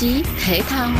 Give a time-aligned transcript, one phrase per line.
[0.00, 0.90] chí thể thao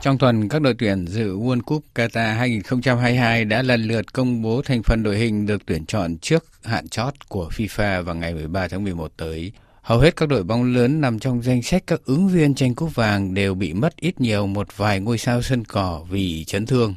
[0.00, 4.62] trong tuần, các đội tuyển dự World Cup Qatar 2022 đã lần lượt công bố
[4.62, 8.68] thành phần đội hình được tuyển chọn trước hạn chót của FIFA vào ngày 13
[8.68, 9.52] tháng 11 tới.
[9.82, 12.94] Hầu hết các đội bóng lớn nằm trong danh sách các ứng viên tranh cúp
[12.94, 16.94] vàng đều bị mất ít nhiều một vài ngôi sao sân cỏ vì chấn thương.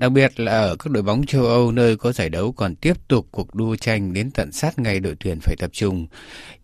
[0.00, 3.08] Đặc biệt là ở các đội bóng châu Âu nơi có giải đấu còn tiếp
[3.08, 6.06] tục cuộc đua tranh đến tận sát ngày đội tuyển phải tập trung.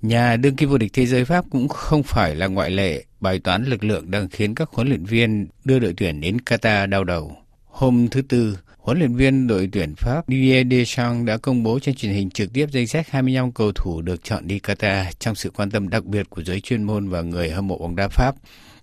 [0.02, 3.04] Nhà đương kim vô địch thế giới Pháp cũng không phải là ngoại lệ.
[3.20, 6.88] Bài toán lực lượng đang khiến các huấn luyện viên đưa đội tuyển đến Qatar
[6.88, 7.36] đau đầu.
[7.64, 11.94] Hôm thứ Tư, huấn luyện viên đội tuyển Pháp Didier Deschamps đã công bố trên
[11.94, 15.50] truyền hình trực tiếp danh sách 25 cầu thủ được chọn đi Qatar trong sự
[15.50, 18.34] quan tâm đặc biệt của giới chuyên môn và người hâm mộ bóng đá Pháp.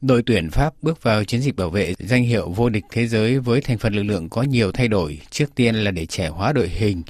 [0.03, 3.39] Đội tuyển Pháp bước vào chiến dịch bảo vệ danh hiệu vô địch thế giới
[3.39, 5.19] với thành phần lực lượng có nhiều thay đổi.
[5.29, 7.01] Trước tiên là để trẻ hóa đội hình,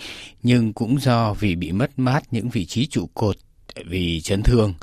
[0.43, 3.35] nhưng cũng do vì bị mất mát những vị trí trụ cột
[3.85, 4.73] vì chấn thương.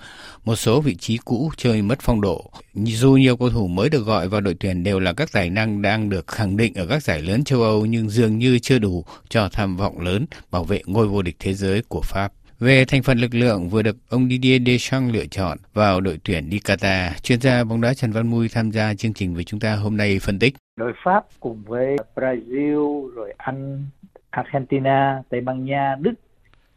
[0.44, 2.50] Một số vị trí cũ chơi mất phong độ.
[2.74, 5.82] Dù nhiều cầu thủ mới được gọi vào đội tuyển đều là các tài năng
[5.82, 9.04] đang được khẳng định ở các giải lớn châu Âu nhưng dường như chưa đủ
[9.28, 12.32] cho tham vọng lớn bảo vệ ngôi vô địch thế giới của Pháp.
[12.60, 16.50] Về thành phần lực lượng vừa được ông Didier Deschamps lựa chọn vào đội tuyển
[16.50, 19.60] đi Qatar, chuyên gia bóng đá Trần Văn Mui tham gia chương trình với chúng
[19.60, 20.54] ta hôm nay phân tích.
[20.76, 23.84] Đội Pháp cùng với Brazil, rồi Anh,
[24.30, 26.12] Argentina, Tây Ban Nha, Đức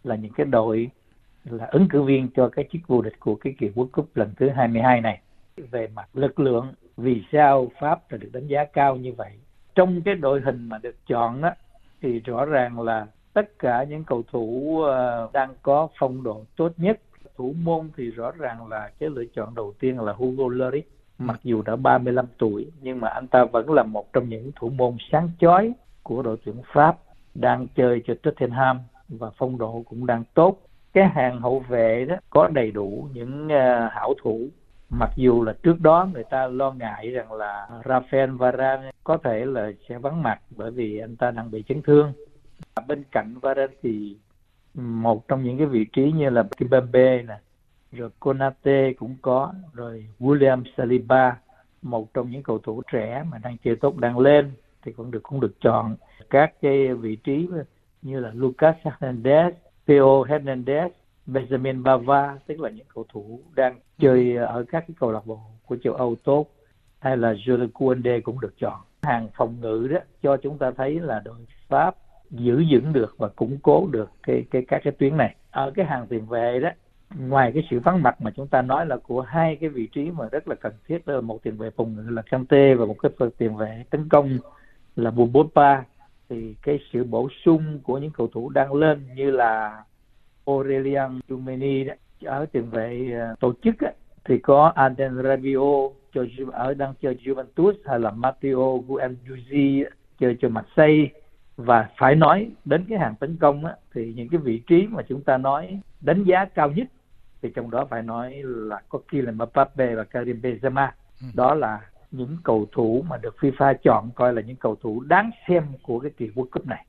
[0.04, 0.90] là những cái đội
[1.46, 4.34] là ứng cử viên cho cái chức vô địch của cái kỳ World Cup lần
[4.40, 5.20] thứ 22 này.
[5.72, 9.32] Về mặt lực lượng, vì sao Pháp là được đánh giá cao như vậy?
[9.76, 11.52] Trong cái đội hình mà được chọn đó
[12.02, 16.72] thì rõ ràng là tất cả những cầu thủ ờ, đang có phong độ tốt
[16.78, 17.00] nhất.
[17.36, 20.84] Thủ môn thì rõ ràng là cái lựa chọn đầu tiên là Hugo Lloris.
[21.18, 24.70] Mặc dù đã 35 tuổi nhưng mà anh ta vẫn là một trong những thủ
[24.70, 25.74] môn sáng chói
[26.04, 26.98] của đội tuyển Pháp
[27.36, 30.58] đang chơi cho Tottenham và phong độ cũng đang tốt.
[30.94, 34.48] Cái hàng hậu vệ đó có đầy đủ những uh, hảo thủ.
[34.90, 39.46] Mặc dù là trước đó người ta lo ngại rằng là Rafael Varane có thể
[39.46, 42.14] là sẽ vắng mặt bởi vì anh ta đang bị chấn thương
[42.88, 44.18] bên cạnh Varane thì
[44.74, 47.40] một trong những cái vị trí như là Kimpembe nè
[47.92, 51.38] rồi Konate cũng có rồi William Saliba
[51.82, 54.52] một trong những cầu thủ trẻ mà đang chơi tốt đang lên
[54.82, 55.96] thì cũng được cũng được chọn.
[56.30, 57.48] Các cái vị trí
[58.02, 59.52] như là Lucas Hernandez,
[59.88, 60.90] Theo Hernandez,
[61.28, 65.40] Benjamin Bava tức là những cầu thủ đang chơi ở các cái câu lạc bộ
[65.66, 66.48] của châu Âu tốt
[67.00, 68.82] hay là Jules Koundé cũng được chọn.
[69.02, 71.36] Hàng phòng ngự đó cho chúng ta thấy là đội
[71.68, 71.96] Pháp
[72.32, 75.36] giữ vững được và củng cố được cái cái các cái tuyến này.
[75.52, 76.70] Ở cái hàng tiền vệ đó
[77.20, 80.12] ngoài cái sự vắng mặt mà chúng ta nói là của hai cái vị trí
[80.12, 82.86] mà rất là cần thiết đó là một tiền vệ phòng ngự là Kante và
[82.86, 84.38] một cái tiền vệ tấn công
[84.96, 85.84] là Bumbopa
[86.30, 89.84] thì cái sự bổ sung của những cầu thủ đang lên như là
[90.46, 91.86] Aurelian Chumeni
[92.26, 93.90] ở tiền vệ ờ, tổ chức đó,
[94.26, 99.86] thì có Aden Rabiot cho ở đang chơi Juventus hay là Matteo Guendouzi
[100.20, 101.23] chơi cho Marseille
[101.58, 105.04] và phải nói đến cái hàng tấn công á, thì những cái vị trí mà
[105.08, 106.88] chúng ta nói đánh giá cao nhất
[107.42, 110.90] thì trong đó phải nói là có Kylian Mbappe và Karim Benzema
[111.22, 111.28] ừ.
[111.34, 111.82] đó là
[112.12, 116.00] những cầu thủ mà được FIFA chọn coi là những cầu thủ đáng xem của
[116.00, 116.86] cái kỳ World Cup này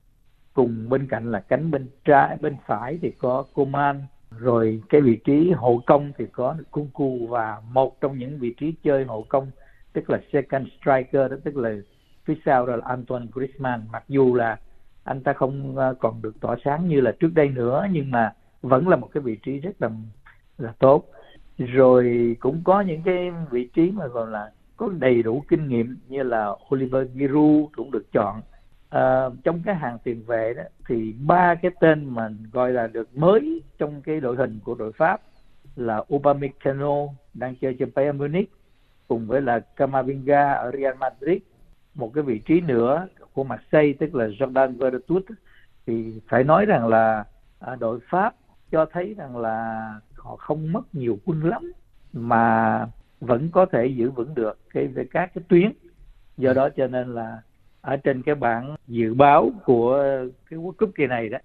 [0.53, 4.01] cùng bên cạnh là cánh bên trái bên phải thì có Coman
[4.39, 8.73] rồi cái vị trí hậu công thì có Kunku và một trong những vị trí
[8.83, 9.51] chơi hậu công
[9.93, 11.75] tức là second striker đó tức là
[12.25, 14.59] phía sau đó là Antoine Griezmann mặc dù là
[15.03, 18.33] anh ta không ờ, còn được tỏa sáng như là trước đây nữa nhưng mà
[18.61, 19.89] vẫn là một cái vị trí rất là
[20.57, 21.05] là tốt.
[21.57, 25.97] Rồi cũng có những cái vị trí mà gọi là có đầy đủ kinh nghiệm
[26.07, 28.41] như là Oliver Giroud cũng được chọn.
[28.89, 33.17] À, trong cái hàng tiền vệ đó thì ba cái tên mà gọi là được
[33.17, 35.21] mới trong cái đội hình của đội Pháp
[35.75, 36.95] là Upamecano
[37.33, 38.51] đang chơi cho Bayern Munich
[39.07, 41.41] cùng với là Camavinga ở Real Madrid
[41.95, 45.25] một cái vị trí nữa của Marseille tức là Jordan Vertut
[45.87, 47.23] thì phải nói rằng là
[47.59, 48.35] à, đội Pháp
[48.71, 51.71] cho thấy rằng là họ không mất nhiều quân lắm
[52.13, 52.87] mà
[53.19, 55.71] vẫn có thể giữ vững được cái về các cái tuyến.
[56.37, 57.41] Do đó cho nên là
[57.81, 60.03] ở trên cái bảng dự báo của
[60.49, 61.37] cái World Cup kỳ này đó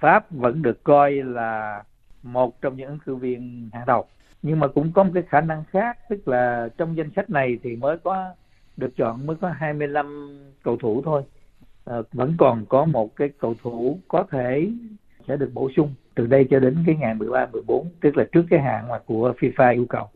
[0.00, 1.82] Pháp vẫn được coi là
[2.22, 4.06] một trong những ứng cử viên hàng đầu.
[4.42, 7.58] Nhưng mà cũng có một cái khả năng khác tức là trong danh sách này
[7.62, 8.34] thì mới có
[8.76, 11.22] được chọn mới có 25 cầu thủ thôi.
[11.84, 14.70] À, vẫn còn có một cái cầu thủ có thể
[15.28, 18.42] sẽ được bổ sung từ đây cho đến cái ngày 13 14 tức là trước
[18.50, 20.08] cái hạn mà của FIFA yêu cầu.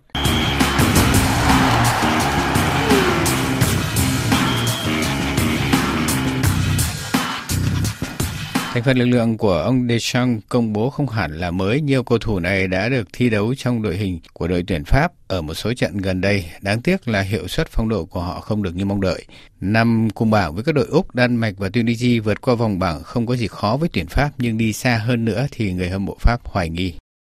[8.72, 12.18] Thành phần lực lượng của ông Deschamps công bố không hẳn là mới, nhiều cầu
[12.18, 15.54] thủ này đã được thi đấu trong đội hình của đội tuyển Pháp ở một
[15.54, 16.44] số trận gần đây.
[16.62, 19.24] Đáng tiếc là hiệu suất phong độ của họ không được như mong đợi.
[19.60, 23.02] Năm cùng bảng với các đội Úc, Đan Mạch và Tunisia vượt qua vòng bảng
[23.02, 26.04] không có gì khó với tuyển Pháp nhưng đi xa hơn nữa thì người hâm
[26.04, 26.94] mộ Pháp hoài nghi.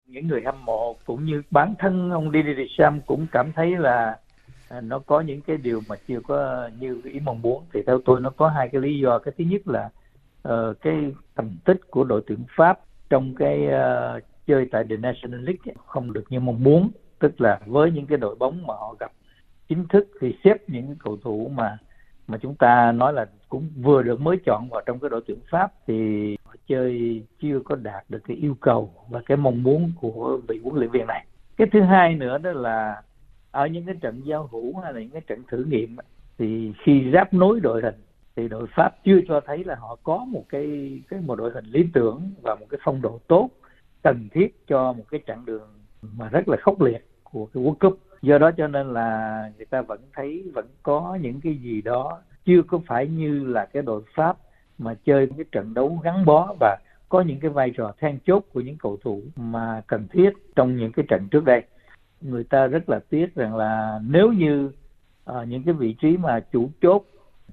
[0.08, 4.18] Những người hâm mộ cũng như bản thân ông Didier Deschamps cũng cảm thấy là
[4.70, 8.02] à, nó có những cái điều mà chưa có như ý mong muốn thì theo
[8.06, 9.90] tôi nó có hai cái lý do cái thứ nhất là
[10.48, 12.80] uh, cái thành tích của đội tuyển Pháp
[13.10, 17.60] trong cái uh, chơi tại The National League không được như mong muốn tức là
[17.66, 19.12] với những cái đội bóng mà họ gặp
[19.70, 21.78] chính thức thì xếp những cầu thủ mà
[22.28, 25.40] mà chúng ta nói là cũng vừa được mới chọn vào trong cái đội tuyển
[25.50, 29.92] Pháp thì họ chơi chưa có đạt được cái yêu cầu và cái mong muốn
[30.02, 31.26] của vị huấn luyện viên này.
[31.58, 33.02] Cái thứ hai nữa đó là
[33.52, 35.98] ở những cái trận giao hữu hay là những cái trận thử nghiệm
[36.38, 37.96] thì khi giáp nối đội hình
[38.36, 41.66] thì đội Pháp chưa cho thấy là họ có một cái cái một đội hình
[41.66, 43.50] lý tưởng và một cái phong độ tốt
[44.04, 45.68] cần thiết cho một cái chặng đường
[46.02, 48.00] mà rất là khốc liệt của cái World Cup.
[48.22, 52.22] Do đó cho nên là người ta vẫn thấy vẫn có những cái gì đó
[52.46, 54.38] chưa có phải như là cái đội Pháp
[54.78, 56.78] mà chơi cái trận đấu gắn bó và
[57.10, 60.76] có những cái vai trò then chốt của những cầu thủ mà cần thiết trong
[60.78, 61.64] những cái trận trước đây.
[62.22, 64.72] Người ta rất là tiếc rằng là nếu như
[65.32, 67.06] uh, những cái vị trí mà chủ chốt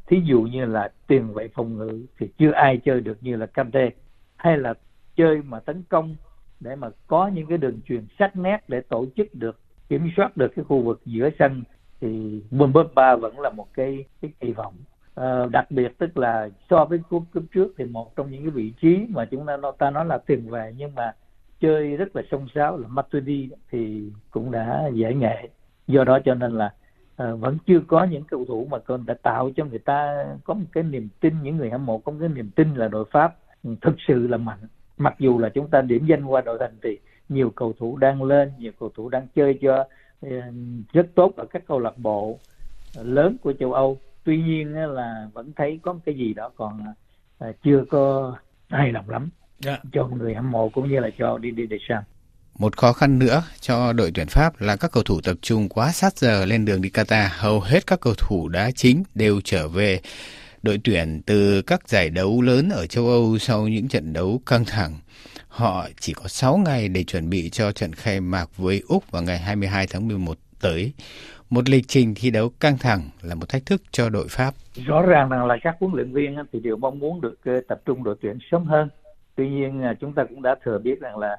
[0.09, 3.47] thí dụ như là tiền vệ phòng ngự thì chưa ai chơi được như là
[3.47, 3.91] Kante
[4.37, 4.75] hay là
[5.17, 6.17] chơi mà tấn công
[6.61, 10.37] để mà có những cái đường truyền sắc nét để tổ chức được kiểm soát
[10.37, 11.63] được cái khu vực giữa sân
[12.01, 14.75] thì Mbemba vẫn là một cái cái kỳ vọng.
[15.15, 18.51] À, đặc biệt tức là so với cúp cúp trước thì một trong những cái
[18.51, 21.13] vị trí mà chúng ta ta nói là tiền vệ nhưng mà
[21.61, 25.49] chơi rất là sông sáo là Matuidi thì cũng đã giải nghệ
[25.87, 26.73] do đó cho nên là
[27.19, 30.55] à, vẫn chưa có những cầu thủ mà còn đã tạo cho người ta có
[30.55, 33.05] một cái niềm tin những người hâm mộ có một cái niềm tin là đội
[33.11, 33.37] Pháp
[33.81, 34.59] thực sự là mạnh
[34.99, 36.99] mặc dù là chúng ta điểm danh qua đội hình thì
[37.29, 39.85] nhiều cầu thủ đang lên nhiều cầu thủ đang chơi cho
[40.27, 40.31] uh,
[40.93, 42.39] rất tốt ở các câu lạc bộ
[42.95, 46.81] lớn của châu Âu tuy nhiên là vẫn thấy có cái gì đó còn
[47.49, 48.35] uh, chưa có
[48.69, 49.31] hài lòng lắm
[49.67, 49.81] yeah.
[49.85, 49.91] Dạ.
[49.93, 52.18] cho người hâm mộ cũng như là cho đi đi Deschamps
[52.59, 55.93] một khó khăn nữa cho đội tuyển Pháp là các cầu thủ tập trung quá
[55.93, 57.29] sát giờ lên đường đi Qatar.
[57.31, 60.01] Hầu hết các cầu thủ đá chính đều trở về
[60.63, 64.65] đội tuyển từ các giải đấu lớn ở châu Âu sau những trận đấu căng
[64.65, 64.95] thẳng.
[65.49, 69.23] Họ chỉ có 6 ngày để chuẩn bị cho trận khai mạc với Úc vào
[69.23, 70.93] ngày 22 tháng 11 tới.
[71.51, 74.55] Một lịch trình thi đấu căng thẳng là một thách thức cho đội Pháp.
[74.87, 77.81] Rõ ràng rằng là các huấn luyện viên thì đều mong muốn được ờ, tập
[77.87, 78.89] trung đội tuyển sớm hơn.
[79.37, 81.37] Tuy nhiên à, chúng ta cũng đã thừa biết rằng là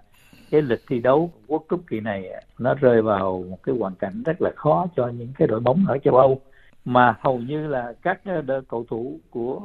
[0.51, 4.23] cái lịch thi đấu World Cup kỳ này nó rơi vào một cái hoàn cảnh
[4.25, 6.41] rất là khó cho những cái đội bóng ở châu Âu.
[6.85, 9.61] Mà hầu như là các ờ, cầu thủ của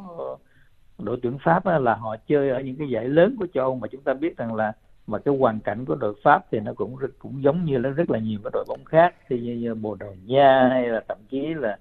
[0.99, 3.89] đội tuyển Pháp là họ chơi ở những cái giải lớn của châu Âu mà
[3.89, 4.73] chúng ta biết rằng là
[5.07, 8.11] mà cái hoàn cảnh của đội Pháp thì nó cũng cũng giống như là rất
[8.11, 11.19] là nhiều các đội bóng khác thì như, như Bồ Đào Nha hay là thậm
[11.31, 11.79] chí là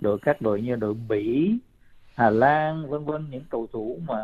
[0.00, 1.58] đội các đội như đội Bỉ,
[2.14, 4.16] Hà Lan vân vân những cầu thủ mà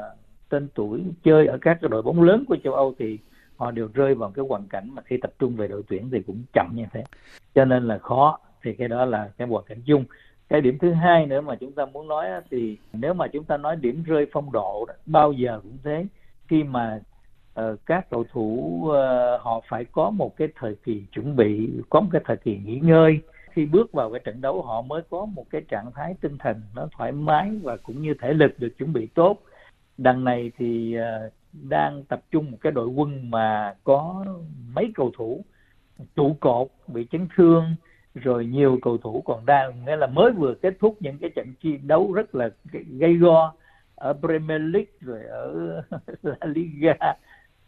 [0.49, 3.19] tên tuổi chơi ở các cái đội bóng lớn của châu Âu thì
[3.59, 6.23] họ đều rơi vào cái hoàn cảnh mà khi tập trung về đội tuyển thì
[6.27, 7.05] cũng chậm như thế.
[7.55, 10.05] Cho nên là khó thì cái đó là cái hoàn cảnh chung.
[10.49, 13.57] Cái điểm thứ hai nữa mà chúng ta muốn nói thì nếu mà chúng ta
[13.57, 16.07] nói điểm rơi phong độ bao giờ cũng thế.
[16.49, 17.01] Khi mà
[17.61, 22.01] uh, các cầu thủ uh, họ phải có một cái thời kỳ chuẩn bị có
[22.01, 23.21] một cái thời kỳ nghỉ ngơi.
[23.51, 26.63] Khi bước vào cái trận đấu họ mới có một cái trạng thái tinh thần
[26.75, 29.39] nó thoải mái và cũng như thể lực được chuẩn bị tốt.
[29.99, 34.25] Đằng này thì uh, đang tập trung một cái đội quân mà có
[34.75, 35.45] mấy cầu thủ,
[36.17, 37.65] trụ cột, bị chấn thương,
[38.15, 41.55] rồi nhiều cầu thủ còn đang, nghĩa là mới vừa kết thúc những cái trận
[41.61, 42.51] chi đấu rất là
[42.99, 43.53] gây go
[43.95, 45.83] ở Premier League, rồi ở
[46.23, 46.95] La Liga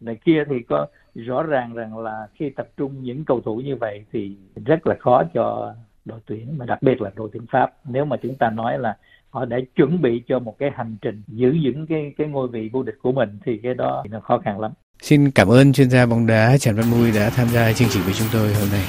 [0.00, 3.76] này kia, thì có rõ ràng rằng là khi tập trung những cầu thủ như
[3.76, 7.72] vậy thì rất là khó cho đội tuyển, mà đặc biệt là đội tuyển Pháp.
[7.84, 8.96] Nếu mà chúng ta nói là
[9.30, 12.70] họ đã chuẩn bị cho một cái hành trình giữ vững cái cái ngôi vị
[12.72, 14.72] vô địch của mình, thì cái đó thì nó khó khăn lắm.
[15.02, 18.02] Xin cảm ơn chuyên gia bóng đá Trần Văn Mui đã tham gia chương trình
[18.02, 18.84] với chúng tôi hôm nay.